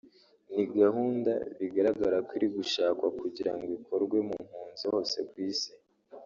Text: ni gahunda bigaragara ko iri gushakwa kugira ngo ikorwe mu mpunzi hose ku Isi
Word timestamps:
ni 0.55 0.63
gahunda 0.77 1.31
bigaragara 1.59 2.17
ko 2.27 2.31
iri 2.37 2.47
gushakwa 2.57 3.07
kugira 3.19 3.51
ngo 3.57 3.67
ikorwe 3.77 4.17
mu 4.27 4.35
mpunzi 4.47 4.83
hose 4.91 5.17
ku 5.29 5.35
Isi 5.49 5.71